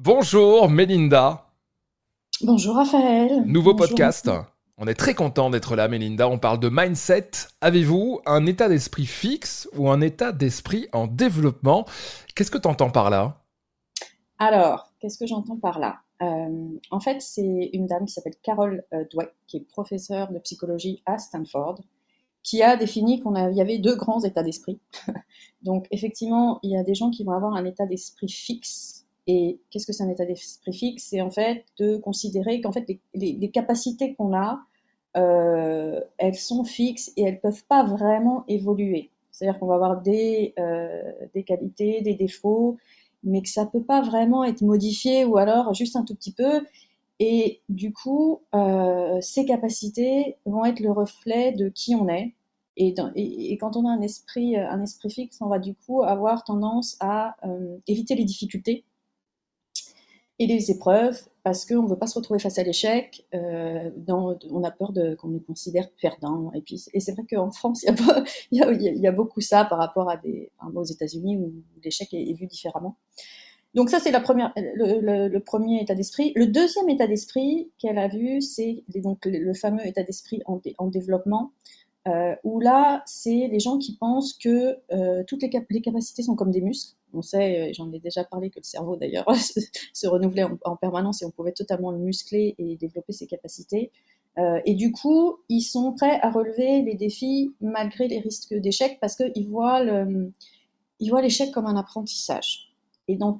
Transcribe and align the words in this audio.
Bonjour 0.00 0.70
Mélinda. 0.70 1.50
Bonjour 2.42 2.76
Raphaël. 2.76 3.42
Nouveau 3.46 3.74
podcast. 3.74 4.30
On 4.76 4.86
est 4.86 4.94
très 4.94 5.12
content 5.12 5.50
d'être 5.50 5.74
là 5.74 5.88
Mélinda. 5.88 6.28
On 6.28 6.38
parle 6.38 6.60
de 6.60 6.68
mindset. 6.68 7.30
Avez-vous 7.60 8.20
un 8.24 8.46
état 8.46 8.68
d'esprit 8.68 9.06
fixe 9.06 9.68
ou 9.76 9.90
un 9.90 10.00
état 10.00 10.30
d'esprit 10.30 10.86
en 10.92 11.08
développement? 11.08 11.84
Qu'est-ce 12.36 12.52
que 12.52 12.58
tu 12.58 12.68
entends 12.68 12.90
par 12.90 13.10
là? 13.10 13.42
Alors, 14.38 14.92
qu'est-ce 15.00 15.18
que 15.18 15.26
j'entends 15.26 15.56
par 15.56 15.80
là? 15.80 15.96
Euh, 16.22 16.68
En 16.92 17.00
fait, 17.00 17.20
c'est 17.20 17.70
une 17.72 17.88
dame 17.88 18.04
qui 18.06 18.12
s'appelle 18.12 18.36
Carol 18.40 18.84
euh, 18.94 19.02
Dweck, 19.12 19.34
qui 19.48 19.56
est 19.56 19.68
professeure 19.68 20.30
de 20.30 20.38
psychologie 20.38 21.02
à 21.06 21.18
Stanford, 21.18 21.80
qui 22.44 22.62
a 22.62 22.76
défini 22.76 23.20
qu'il 23.20 23.56
y 23.56 23.60
avait 23.60 23.78
deux 23.78 23.96
grands 23.96 24.22
états 24.22 24.44
d'esprit. 24.44 24.78
Donc, 25.62 25.88
effectivement, 25.90 26.60
il 26.62 26.70
y 26.70 26.76
a 26.76 26.84
des 26.84 26.94
gens 26.94 27.10
qui 27.10 27.24
vont 27.24 27.32
avoir 27.32 27.54
un 27.54 27.64
état 27.64 27.84
d'esprit 27.84 28.28
fixe 28.28 28.97
et 29.28 29.60
qu'est-ce 29.70 29.86
que 29.86 29.92
c'est 29.92 30.02
un 30.02 30.08
état 30.08 30.24
d'esprit 30.24 30.72
fixe? 30.72 31.04
C'est 31.10 31.20
en 31.20 31.30
fait 31.30 31.66
de 31.78 31.98
considérer 31.98 32.62
qu'en 32.62 32.72
fait 32.72 32.86
les, 33.14 33.50
capacités 33.50 34.14
qu'on 34.14 34.34
a, 34.34 34.60
euh, 35.18 36.00
elles 36.16 36.34
sont 36.34 36.64
fixes 36.64 37.12
et 37.16 37.24
elles 37.24 37.38
peuvent 37.38 37.64
pas 37.66 37.84
vraiment 37.84 38.44
évoluer. 38.48 39.10
C'est-à-dire 39.30 39.60
qu'on 39.60 39.66
va 39.66 39.74
avoir 39.74 40.00
des, 40.00 40.54
euh, 40.58 41.02
des 41.34 41.42
qualités, 41.44 42.00
des 42.00 42.14
défauts, 42.14 42.78
mais 43.22 43.42
que 43.42 43.50
ça 43.50 43.66
peut 43.66 43.82
pas 43.82 44.00
vraiment 44.00 44.44
être 44.44 44.62
modifié 44.62 45.26
ou 45.26 45.36
alors 45.36 45.74
juste 45.74 45.94
un 45.94 46.04
tout 46.04 46.14
petit 46.14 46.32
peu. 46.32 46.64
Et 47.20 47.60
du 47.68 47.92
coup, 47.92 48.40
euh, 48.54 49.18
ces 49.20 49.44
capacités 49.44 50.36
vont 50.46 50.64
être 50.64 50.80
le 50.80 50.90
reflet 50.90 51.52
de 51.52 51.68
qui 51.68 51.94
on 51.94 52.08
est. 52.08 52.34
Et, 52.78 52.94
et, 53.16 53.58
quand 53.58 53.76
on 53.76 53.86
a 53.86 53.90
un 53.90 54.00
esprit, 54.00 54.56
un 54.56 54.82
esprit 54.82 55.10
fixe, 55.10 55.38
on 55.42 55.48
va 55.48 55.58
du 55.58 55.74
coup 55.74 56.02
avoir 56.04 56.44
tendance 56.44 56.96
à 57.00 57.36
éviter 57.88 58.14
les 58.14 58.24
difficultés 58.24 58.84
et 60.38 60.46
les 60.46 60.70
épreuves 60.70 61.20
parce 61.42 61.64
qu'on 61.64 61.82
ne 61.82 61.88
veut 61.88 61.98
pas 61.98 62.06
se 62.06 62.18
retrouver 62.18 62.38
face 62.38 62.58
à 62.58 62.62
l'échec. 62.62 63.26
Euh, 63.34 63.90
on 64.08 64.62
a 64.64 64.70
peur 64.70 64.92
qu'on 65.18 65.28
nous 65.28 65.40
considère 65.40 65.88
perdants. 66.00 66.52
Et, 66.54 67.00
c'est 67.00 67.12
vrai 67.12 67.24
qu'en 67.28 67.50
France, 67.50 67.84
il 68.52 68.58
y, 68.58 69.06
a 69.06 69.12
beaucoup 69.12 69.40
ça 69.40 69.64
par 69.64 69.78
rapport 69.78 70.12
aux 70.74 70.84
États-Unis 70.84 71.38
où 71.38 71.52
l'échec 71.82 72.12
est, 72.12 72.32
vu 72.34 72.46
différemment. 72.46 72.96
Donc 73.74 73.90
ça, 73.90 73.98
c'est 73.98 74.12
le, 74.12 75.38
premier 75.40 75.80
état 75.80 75.94
d'esprit. 75.94 76.32
Le 76.36 76.46
deuxième 76.46 76.88
état 76.88 77.06
d'esprit 77.06 77.70
qu'elle 77.78 77.98
a 77.98 78.08
vu, 78.08 78.40
c'est 78.40 78.84
le, 78.94 79.54
fameux 79.54 79.86
état 79.86 80.02
d'esprit 80.02 80.42
en, 80.46 80.86
développement, 80.86 81.52
euh, 82.08 82.34
où 82.42 82.60
là, 82.60 83.02
c'est 83.06 83.48
les 83.48 83.60
gens 83.60 83.78
qui 83.78 83.96
pensent 83.96 84.32
que 84.32 84.76
euh, 84.92 85.22
toutes 85.26 85.42
les, 85.42 85.50
capacités 85.50 86.22
sont 86.22 86.34
comme 86.34 86.50
des 86.50 86.60
muscles. 86.60 86.96
On 87.14 87.22
sait, 87.22 87.72
j'en 87.74 87.92
ai 87.92 88.00
déjà 88.00 88.24
parlé, 88.24 88.50
que 88.50 88.58
le 88.58 88.64
cerveau 88.64 88.96
d'ailleurs 88.96 89.26
se, 89.94 90.06
renouvelait 90.06 90.44
en, 90.64 90.76
permanence 90.76 91.22
et 91.22 91.24
on 91.24 91.30
pouvait 91.30 91.52
totalement 91.52 91.90
le 91.90 91.98
muscler 91.98 92.54
et 92.58 92.76
développer 92.76 93.12
ses 93.12 93.26
capacités. 93.26 93.92
Euh, 94.38 94.60
et 94.64 94.74
du 94.74 94.92
coup, 94.92 95.38
ils 95.48 95.62
sont 95.62 95.92
prêts 95.92 96.20
à 96.22 96.30
relever 96.30 96.82
les 96.82 96.94
défis 96.94 97.54
malgré 97.60 98.06
les 98.06 98.20
risques 98.20 98.54
d'échec 98.54 98.98
parce 99.00 99.16
qu'ils 99.16 99.48
voient 99.48 99.82
l'échec 101.20 101.50
comme 101.50 101.66
un 101.66 101.76
apprentissage. 101.76 102.72
Et 103.08 103.16
dans, 103.16 103.38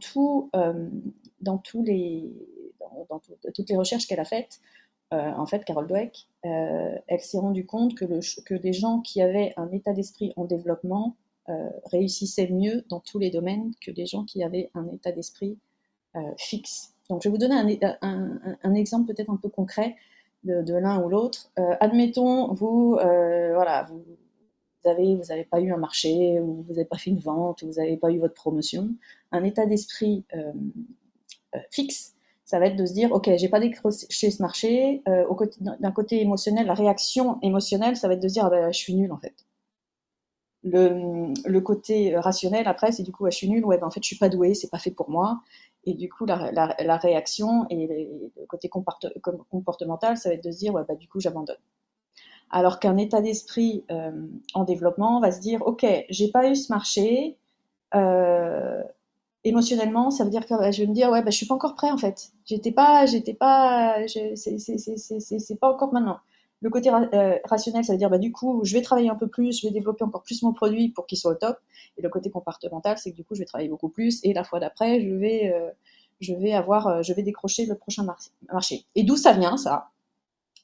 euh, 0.57 0.89
toutes 1.65 1.87
les 1.87 3.77
recherches 3.77 4.07
qu'elle 4.07 4.21
a 4.21 4.25
faites, 4.25 4.61
euh, 4.61 4.88
en 5.11 5.47
fait, 5.47 5.65
Carol 5.65 5.87
Dweck, 5.87 6.29
elle 6.43 7.21
s'est 7.21 7.39
rendue 7.39 7.67
compte 7.67 7.95
que, 7.95 8.05
le, 8.05 8.59
des 8.59 8.73
gens 8.73 9.01
qui 9.01 9.23
avaient 9.23 9.55
un 9.57 9.71
état 9.71 9.93
d'esprit 9.93 10.33
en 10.37 10.45
développement 10.45 11.17
euh, 11.49 11.71
réussissaient 11.87 12.49
mieux 12.49 12.85
dans 12.91 13.01
tous 13.01 13.19
les 13.19 13.31
domaines 13.31 13.73
que 13.81 13.91
les 13.91 14.05
gens 14.05 14.25
qui 14.25 14.43
avaient 14.43 14.71
un 14.75 14.87
état 14.89 15.13
d'esprit 15.13 15.57
euh, 16.15 16.21
fixe. 16.37 16.93
Donc 17.09 17.23
je 17.23 17.29
vais 17.29 17.33
vous 17.33 17.39
donner 17.39 17.81
un, 18.03 18.75
exemple 18.75 19.15
peut-être 19.15 19.31
un 19.31 19.39
peu 19.39 19.49
concret 19.49 19.97
de, 20.45 20.75
l'un 20.75 21.03
ou 21.03 21.09
l'autre. 21.09 21.51
Euh, 21.59 21.75
admettons, 21.81 22.53
vous, 22.53 22.99
voilà, 22.99 23.89
vous, 23.89 24.05
avez, 24.85 25.17
vous 25.17 25.25
n'avez 25.31 25.45
pas 25.45 25.59
eu 25.63 25.73
un 25.73 25.79
marché, 25.79 26.39
ou 26.39 26.65
vous 26.69 26.75
n'avez 26.75 26.85
pas 26.85 26.99
fait 26.99 27.09
une 27.09 27.21
vente, 27.21 27.63
ou 27.63 27.69
vous 27.69 27.81
n'avez 27.81 27.97
pas 27.97 28.11
eu 28.11 28.19
votre 28.19 28.35
promotion. 28.35 28.91
Un 29.33 29.43
état 29.43 29.65
d'esprit 29.65 30.27
fixe, 31.71 32.15
ça 32.49 32.59
va 32.59 32.67
être 32.67 32.77
de 32.77 32.87
se 32.87 32.95
dire, 32.95 33.13
ok, 33.13 33.29
j'ai 33.37 33.49
pas 33.51 33.61
décroché 33.61 34.31
ce 34.31 34.43
marché. 34.43 35.03
D'un 35.07 35.93
côté 35.93 36.21
émotionnel, 36.23 36.67
la 36.67 36.73
réaction 36.75 37.39
émotionnelle, 37.43 37.95
ça 37.95 38.09
va 38.09 38.15
être 38.15 38.23
de 38.23 38.29
se 38.29 38.33
dire, 38.33 38.47
ah 38.47 38.51
ben, 38.51 38.73
je 38.73 38.79
suis 38.79 38.95
nul 38.95 39.13
en 39.13 39.19
fait 39.19 39.35
le, 40.63 41.59
côté 41.61 42.17
rationnel 42.17 42.67
après, 42.67 42.93
c'est 42.93 43.03
du 43.03 43.13
coup, 43.13 43.27
je 43.27 43.37
suis 43.37 43.49
nulle, 43.49 43.65
ouais, 43.65 43.79
ben, 43.79 43.87
en 43.87 43.91
fait, 43.91 44.03
je 44.03 44.07
suis 44.07 44.19
pas 44.19 44.29
douée, 44.29 44.55
c'est 44.55 44.71
pas 44.71 44.79
fait 44.79 44.91
pour 44.91 45.11
moi. 45.11 45.41
Et 45.85 45.95
du 45.95 46.09
coup, 46.09 46.27
la, 46.27 46.97
réaction 46.97 47.67
et 47.71 48.31
le 48.37 48.47
côté 48.47 48.69
comportemental, 48.69 50.17
ça 50.17 50.29
va 50.29 50.35
être 50.35 50.45
de 50.45 50.51
se 50.51 50.59
dire, 50.59 50.75
ouais, 50.75 50.83
bah, 50.87 50.95
du 50.95 51.09
coup, 51.09 51.21
j'abandonne. 51.21 51.57
Alors 52.51 52.81
qu'un 52.81 52.97
état 52.97 53.21
d'esprit 53.21 53.85
euh, 53.91 54.27
en 54.55 54.65
développement 54.65 55.21
va 55.21 55.31
se 55.33 55.41
dire, 55.41 55.63
ok, 55.67 55.87
j'ai 56.09 56.31
pas 56.31 56.49
eu 56.49 56.57
ce 56.57 56.73
marché. 56.73 57.37
Euh, 57.95 58.83
émotionnellement, 59.49 60.11
ça 60.11 60.25
veut 60.25 60.31
dire 60.31 60.47
que 60.47 60.55
je 60.71 60.83
vais 60.83 60.87
me 60.87 60.95
dire, 60.95 61.11
ouais, 61.11 61.23
bah, 61.23 61.31
je 61.31 61.37
suis 61.37 61.47
pas 61.47 61.55
encore 61.55 61.75
prêt 61.75 61.91
en 61.91 61.99
fait. 61.99 62.31
J'étais 62.45 62.73
pas, 62.73 63.07
j'étais 63.07 63.35
pas, 63.35 63.97
c'est 64.07 65.61
pas 65.61 65.73
encore 65.73 65.93
maintenant. 65.93 66.19
Le 66.61 66.71
côté 66.71 66.91
euh, 66.91 67.37
rationnel, 67.45 67.85
ça 67.85 67.93
veut 67.93 67.99
dire 67.99 68.11
bah, 68.11 68.19
du 68.19 68.33
coup, 68.33 68.61
je 68.65 68.75
vais 68.75 68.83
travailler 68.83 69.09
un 69.09 69.15
peu 69.15 69.29
plus, 69.29 69.61
je 69.61 69.67
vais 69.67 69.73
développer 69.73 70.05
encore 70.05 70.23
plus 70.23 70.43
mon 70.43 70.53
produit 70.53 70.89
pour 70.89 71.07
qu'il 71.07 71.17
soit 71.17 71.33
au 71.33 71.35
top. 71.35 71.59
Et 71.97 72.03
le 72.03 72.09
côté 72.09 72.31
comportemental, 72.31 72.99
c'est 72.99 73.13
que 73.13 73.17
du 73.17 73.25
coup, 73.25 73.35
je 73.35 73.41
vais 73.41 73.47
travailler 73.47 73.69
beaucoup 73.69 73.89
plus 73.89 74.21
et 74.25 74.33
la 74.33 74.45
fois 74.45 74.59
d'après, 74.59 75.01
je 75.01 75.15
vais, 75.15 75.53
euh, 75.55 75.71
je 76.21 76.35
vais 76.35 76.53
avoir, 76.53 76.89
euh, 76.89 77.03
je 77.03 77.13
vais 77.13 77.23
décrocher 77.23 77.67
le 77.67 77.77
prochain 77.77 78.05
marché. 78.53 78.85
Et 78.97 79.05
d'où 79.05 79.17
ça 79.17 79.33
vient 79.33 79.57
ça? 79.57 79.91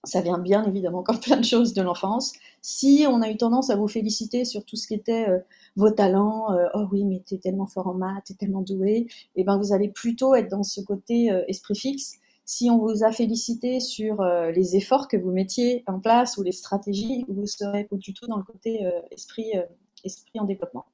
Ça 0.04 0.20
vient 0.20 0.38
bien 0.38 0.64
évidemment 0.64 1.02
comme 1.02 1.20
plein 1.20 1.36
de 1.36 1.44
choses 1.44 1.74
de 1.74 1.82
l'enfance. 1.82 2.32
Si 2.62 3.06
on 3.08 3.22
a 3.22 3.30
eu 3.30 3.36
tendance 3.36 3.70
à 3.70 3.76
vous 3.76 3.88
féliciter 3.88 4.44
sur 4.44 4.64
tout 4.64 4.76
ce 4.76 4.86
qui 4.86 4.94
était 4.94 5.26
vos 5.76 5.90
talents, 5.90 6.48
oh 6.74 6.86
oui, 6.92 7.04
mais 7.04 7.22
t'es 7.24 7.38
tellement 7.38 7.66
fort 7.66 7.88
en 7.88 7.94
maths, 7.94 8.24
t'es 8.26 8.34
tellement 8.34 8.62
doué, 8.62 8.96
et 8.96 9.08
eh 9.36 9.44
ben 9.44 9.58
vous 9.58 9.72
allez 9.72 9.88
plutôt 9.88 10.34
être 10.34 10.50
dans 10.50 10.62
ce 10.62 10.80
côté 10.80 11.30
esprit 11.48 11.76
fixe 11.76 12.18
si 12.44 12.68
on 12.70 12.78
vous 12.78 13.04
a 13.04 13.12
félicité 13.12 13.80
sur 13.80 14.20
euh, 14.20 14.50
les 14.50 14.76
efforts 14.76 15.08
que 15.08 15.16
vous 15.16 15.30
mettiez 15.30 15.82
en 15.86 15.98
place 15.98 16.36
ou 16.36 16.42
les 16.42 16.52
stratégies, 16.52 17.24
vous 17.28 17.46
serez 17.46 17.88
tout 17.88 18.26
dans 18.26 18.36
le 18.36 18.42
côté 18.42 18.84
euh, 18.84 19.00
esprit, 19.10 19.56
euh, 19.56 19.62
esprit 20.04 20.38
en 20.38 20.44
développement. 20.44 20.84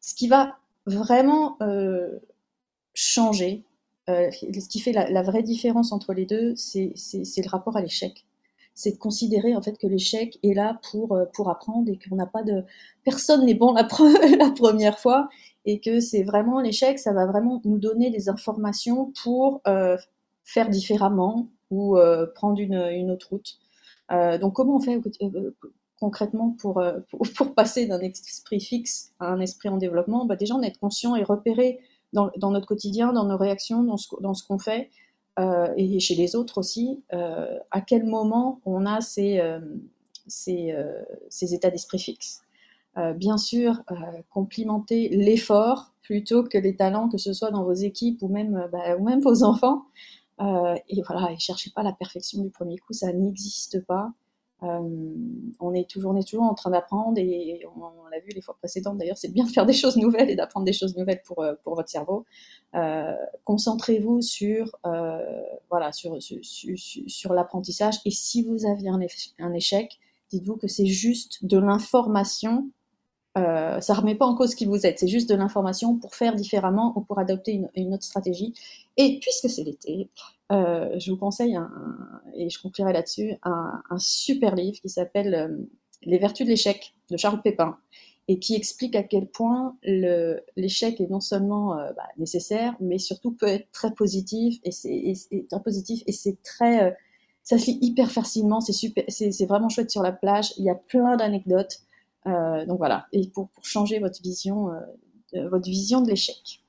Ce 0.00 0.14
qui 0.14 0.28
va 0.28 0.58
vraiment 0.84 1.58
changer, 2.92 3.62
ce 4.08 4.68
qui 4.68 4.80
fait 4.80 4.90
la, 4.90 5.22
vraie 5.22 5.44
différence 5.44 5.92
entre 5.92 6.12
les 6.12 6.26
deux, 6.26 6.56
c'est 6.56 6.92
le 6.92 7.48
rapport 7.48 7.76
à 7.76 7.80
l'échec. 7.80 8.26
C'est 8.74 8.92
de 8.92 8.98
considérer 8.98 9.54
en 9.54 9.62
fait 9.62 9.76
que 9.78 9.86
l'échec 9.86 10.38
est 10.42 10.54
là 10.54 10.80
pour, 10.90 11.18
pour 11.34 11.50
apprendre 11.50 11.90
et 11.90 11.98
qu'on 11.98 12.16
n'a 12.16 12.26
pas 12.26 12.42
de 12.42 12.64
personne 13.04 13.44
n'est 13.44 13.54
bon 13.54 13.72
la, 13.74 13.84
première 13.84 14.98
fois 14.98 15.28
et 15.64 15.78
que 15.78 16.00
c'est 16.00 16.22
vraiment 16.22 16.60
l'échec, 16.60 16.98
ça 16.98 17.12
va 17.12 17.26
vraiment 17.26 17.60
nous 17.64 17.78
donner 17.78 18.10
des 18.10 18.28
informations 18.28 19.12
pour 19.22 19.62
faire 20.44 20.68
différemment 20.68 21.48
ou 21.70 21.96
euh, 21.96 22.26
prendre 22.34 22.60
une, 22.60 22.74
une, 22.74 23.10
autre 23.10 23.28
route. 23.30 23.58
Euh, 24.10 24.38
donc 24.38 24.54
comment 24.54 24.76
on 24.76 24.80
fait 24.80 25.00
euh, 25.22 25.50
concrètement 25.98 26.54
pour, 26.60 26.82
pour, 27.10 27.54
passer 27.54 27.86
d'un 27.86 28.00
esprit 28.00 28.60
fixe 28.60 29.12
à 29.18 29.26
un 29.26 29.40
esprit 29.40 29.68
en 29.68 29.76
développement? 29.78 30.26
Bah 30.26 30.36
Déjà, 30.36 30.54
en 30.54 30.62
être 30.62 30.78
conscient 30.78 31.16
et 31.16 31.24
repérer 31.24 31.80
dans, 32.12 32.30
dans, 32.36 32.50
notre 32.50 32.66
quotidien, 32.66 33.12
dans 33.12 33.24
nos 33.24 33.38
réactions, 33.38 33.82
dans 33.82 33.96
ce, 33.96 34.08
dans 34.20 34.34
ce 34.34 34.46
qu'on 34.46 34.58
fait, 34.58 34.90
euh, 35.38 35.72
et 35.76 35.98
chez 36.00 36.14
les 36.14 36.36
autres 36.36 36.58
aussi, 36.58 37.02
euh, 37.12 37.58
à 37.70 37.80
quel 37.80 38.04
moment 38.04 38.60
on 38.64 38.84
a 38.86 39.00
ces, 39.00 39.38
euh, 39.40 39.60
ces, 40.26 40.74
ces 41.28 41.54
états 41.54 41.70
d'esprit 41.70 41.98
fixes? 41.98 42.42
bien 43.16 43.38
sûr, 43.38 43.82
complimenter 44.28 45.08
l'effort 45.08 45.94
plutôt 46.02 46.44
que 46.44 46.58
les 46.58 46.76
talents, 46.76 47.08
que 47.08 47.16
ce 47.16 47.32
soit 47.32 47.50
dans 47.50 47.64
vos 47.64 47.72
équipes 47.72 48.20
ou 48.20 48.28
même, 48.28 48.68
bah, 48.70 48.98
ou 48.98 49.04
même 49.04 49.20
vos 49.20 49.42
enfants. 49.44 49.86
Euh, 50.40 50.74
et 50.88 51.02
voilà, 51.02 51.30
et 51.32 51.38
cherchez 51.38 51.70
pas 51.70 51.82
la 51.82 51.92
perfection 51.92 52.42
du 52.42 52.50
premier 52.50 52.78
coup, 52.78 52.92
ça 52.92 53.12
n'existe 53.12 53.84
pas. 53.86 54.12
Euh, 54.62 54.78
on, 55.58 55.74
est 55.74 55.90
toujours, 55.90 56.16
toujours 56.24 56.44
en 56.44 56.54
train 56.54 56.70
d'apprendre 56.70 57.18
et 57.18 57.64
on, 57.76 58.06
l'a 58.10 58.20
vu 58.20 58.30
les 58.32 58.40
fois 58.40 58.54
précédentes 58.56 58.98
d'ailleurs, 58.98 59.16
c'est 59.16 59.32
bien 59.32 59.44
de 59.44 59.50
faire 59.50 59.66
des 59.66 59.72
choses 59.72 59.96
nouvelles 59.96 60.30
et 60.30 60.36
d'apprendre 60.36 60.64
des 60.64 60.72
choses 60.72 60.96
nouvelles 60.96 61.22
pour, 61.24 61.42
euh, 61.42 61.54
votre 61.66 61.88
cerveau. 61.88 62.24
Concentrez-vous 63.44 64.22
sur, 64.22 64.76
voilà, 65.70 65.90
sur, 65.92 67.32
l'apprentissage 67.34 67.96
et 68.04 68.10
si 68.10 68.44
vous 68.44 68.66
aviez 68.66 68.90
un, 69.38 69.52
échec, 69.52 69.98
dites-vous 70.30 70.56
que 70.56 70.68
c'est 70.68 70.86
juste 70.86 71.44
de 71.44 71.58
l'information 71.58 72.70
euh, 73.38 73.80
ça 73.80 73.94
remet 73.94 74.14
pas 74.14 74.26
en 74.26 74.34
cause 74.34 74.54
qui 74.54 74.66
vous 74.66 74.84
êtes, 74.84 74.98
c'est 74.98 75.08
juste 75.08 75.28
de 75.30 75.34
l'information 75.34 75.96
pour 75.96 76.14
faire 76.14 76.34
différemment 76.34 76.92
ou 76.96 77.00
pour 77.00 77.18
adopter 77.18 77.62
une, 77.74 77.94
autre 77.94 78.04
stratégie. 78.04 78.52
Et 78.98 79.18
puisque 79.20 79.48
c'est 79.48 79.64
l'été, 79.64 80.10
euh, 80.52 80.98
je 80.98 81.10
vous 81.10 81.16
conseille, 81.16 81.58
et 82.34 82.50
je 82.50 82.60
conclurai 82.60 82.92
là-dessus, 82.92 83.34
un, 83.42 83.82
super 83.98 84.54
livre 84.54 84.78
qui 84.80 84.88
s'appelle 84.88 85.34
euh, 85.34 85.48
Les 86.02 86.18
vertus 86.18 86.46
de 86.46 86.50
l'échec 86.50 86.94
de 87.10 87.16
Charles 87.16 87.40
Pépin. 87.42 87.78
et 88.28 88.38
qui 88.38 88.54
explique 88.54 88.94
à 88.94 89.02
quel 89.02 89.26
point 89.26 89.76
l'échec 89.82 91.00
est 91.00 91.10
non 91.10 91.20
seulement 91.20 91.78
euh, 91.78 91.92
bah, 91.96 92.06
nécessaire, 92.18 92.76
mais 92.80 92.98
surtout 92.98 93.32
peut 93.32 93.48
être 93.48 93.70
très 93.72 93.92
positif 93.92 94.60
et 94.64 94.72
c'est 94.72 96.42
très 96.42 96.96
ça 97.44 97.58
se 97.58 97.66
lit 97.66 97.78
hyper 97.80 98.12
facilement, 98.12 98.60
c'est 98.60 99.46
vraiment 99.46 99.68
chouette 99.68 99.90
sur 99.90 100.02
la 100.02 100.12
plage. 100.12 100.52
Il 100.58 100.64
y 100.64 100.70
a 100.70 100.76
plein 100.76 101.16
d'anecdotes, 101.16 101.80
donc 102.24 102.78
voilà. 102.78 103.06
Et 103.12 103.26
pour, 103.26 103.48
pour 103.48 103.64
changer 103.64 103.98
votre 103.98 104.22
vision, 104.22 104.70
votre 105.34 105.68
vision 105.68 106.02
de 106.02 106.10
l'échec. 106.10 106.62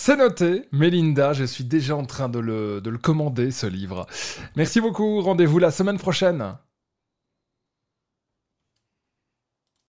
C'est 0.00 0.16
noté, 0.16 0.68
Mélinda, 0.70 1.32
je 1.32 1.42
suis 1.42 1.64
déjà 1.64 1.96
en 1.96 2.04
train 2.04 2.28
de 2.28 2.38
le, 2.38 2.80
de 2.80 2.88
le 2.88 2.98
commander, 2.98 3.50
ce 3.50 3.66
livre. 3.66 4.06
Merci 4.54 4.80
beaucoup, 4.80 5.20
rendez-vous 5.20 5.58
la 5.58 5.72
semaine 5.72 5.98
prochaine. 5.98 6.54